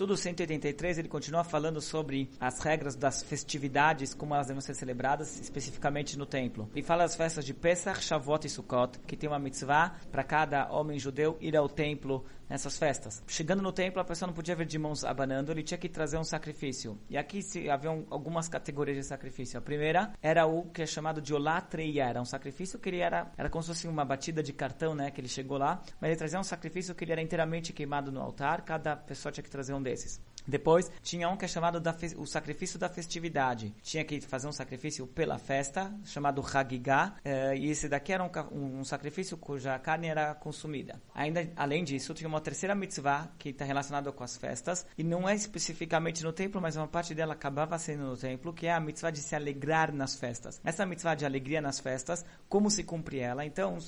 [0.00, 5.38] Estudo 183, ele continua falando sobre as regras das festividades, como elas devem ser celebradas,
[5.38, 6.70] especificamente no templo.
[6.74, 10.72] Ele fala das festas de Pesach, Shavuot e Sukkot, que tem uma mitzvah para cada
[10.72, 13.22] homem judeu ir ao templo nessas festas.
[13.28, 16.18] Chegando no templo, a pessoa não podia vir de mãos abanando, ele tinha que trazer
[16.18, 16.98] um sacrifício.
[17.08, 19.56] E aqui se, havia algumas categorias de sacrifício.
[19.56, 23.30] A primeira era o que é chamado de olatreia, era um sacrifício que ele era,
[23.38, 26.18] era como se fosse uma batida de cartão, né, que ele chegou lá, mas ele
[26.18, 29.72] trazia um sacrifício que ele era inteiramente queimado no altar, cada pessoa tinha que trazer
[29.72, 30.20] um desses.
[30.46, 33.74] Depois, tinha um que é chamado da o sacrifício da festividade.
[33.82, 38.80] Tinha que fazer um sacrifício pela festa, chamado Hagigah, eh, e esse daqui era um,
[38.80, 41.00] um, sacrifício cuja carne era consumida.
[41.14, 45.28] Ainda, além disso, tinha uma terceira mitzvah que está relacionada com as festas, e não
[45.28, 48.80] é especificamente no templo, mas uma parte dela acabava sendo no templo, que é a
[48.80, 50.60] mitzvah de se alegrar nas festas.
[50.64, 53.44] Essa mitzvah de alegria nas festas, como se cumpre ela?
[53.44, 53.78] Então,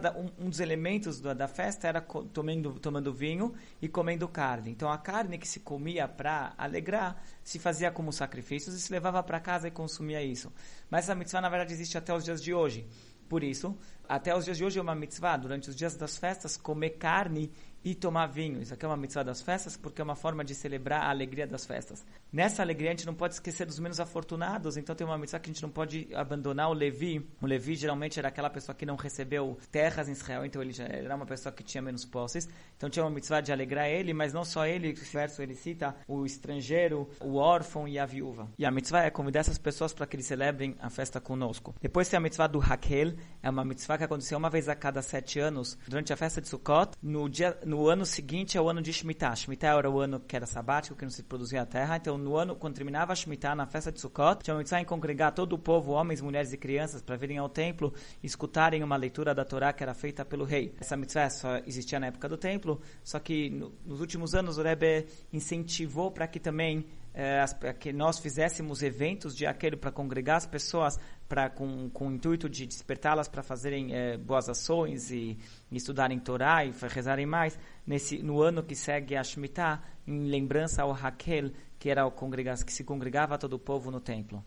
[0.00, 4.70] da, um, um, dos elementos da, da festa era tomando, tomando vinho e comendo carne.
[4.70, 9.22] Então, a carne que se comia para alegrar, se fazia como sacrifícios e se levava
[9.22, 10.52] para casa e consumia isso.
[10.90, 12.86] Mas essa mitzvah, na verdade, existe até os dias de hoje.
[13.28, 13.76] Por isso,
[14.08, 17.52] até os dias de hoje é uma mitzvah, durante os dias das festas, comer carne
[17.84, 18.60] e tomar vinho.
[18.60, 21.46] Isso aqui é uma mitzvah das festas porque é uma forma de celebrar a alegria
[21.46, 22.04] das festas.
[22.32, 25.50] Nessa alegria a gente não pode esquecer dos menos afortunados, então tem uma mitzvah que
[25.50, 27.24] a gente não pode abandonar o Levi.
[27.40, 30.84] O Levi geralmente era aquela pessoa que não recebeu terras em Israel, então ele já
[30.84, 32.48] era uma pessoa que tinha menos posses.
[32.76, 36.26] Então tinha uma mitzvah de alegrar ele, mas não só ele, verso ele cita o
[36.26, 38.48] estrangeiro, o órfão e a viúva.
[38.58, 41.74] E a mitzvah é convidar essas pessoas para que eles celebrem a festa conosco.
[41.80, 45.02] Depois tem a mitzvah do Hakel, é uma mitzvah que aconteceu uma vez a cada
[45.02, 48.82] sete anos, durante a festa de Sukkot, no dia no ano seguinte é o ano
[48.82, 49.34] de Shemitah.
[49.34, 51.96] Shemitah era o ano que era sabático, que não se produzia a terra.
[51.96, 55.32] Então, no ano, quando terminava a Shemitah, na festa de Sukkot, tinha uma em congregar
[55.32, 59.34] todo o povo, homens, mulheres e crianças, para virem ao templo e escutarem uma leitura
[59.34, 60.74] da Torá que era feita pelo rei.
[60.80, 64.62] Essa mitzvah só existia na época do templo, só que no, nos últimos anos o
[64.62, 70.46] Rebbe incentivou para que também é, que nós fizéssemos eventos de aquele para congregar as
[70.46, 70.98] pessoas
[71.28, 75.38] para com, com o intuito de despertá-las para fazerem é, boas ações e,
[75.70, 80.82] e, estudarem Torá e rezarem mais nesse no ano que segue a Shemitah em lembrança
[80.82, 84.36] ao Raquel que era o que se congregava todo o povo no templo